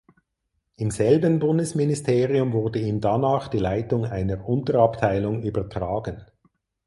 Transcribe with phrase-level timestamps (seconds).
[0.77, 6.25] Im selben Bundesministerium wurde ihm danach die Leitung einer Unterabteilung übertragen.